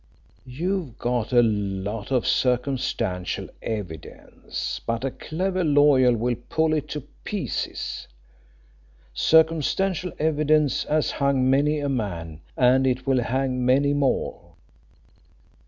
"You've 0.47 0.97
got 0.97 1.31
a 1.31 1.43
lot 1.43 2.09
of 2.11 2.25
circumstantial 2.25 3.49
evidence, 3.61 4.81
but 4.83 5.05
a 5.05 5.11
clever 5.11 5.63
lawyer 5.63 6.17
will 6.17 6.37
pull 6.49 6.73
it 6.73 6.87
to 6.87 7.01
pieces. 7.23 8.07
Circumstantial 9.13 10.11
evidence 10.17 10.85
has 10.85 11.11
hung 11.11 11.47
many 11.47 11.77
a 11.81 11.87
man, 11.87 12.41
and 12.57 12.87
it 12.87 13.05
will 13.05 13.21
hang 13.21 13.63
many 13.63 13.93
more. 13.93 14.55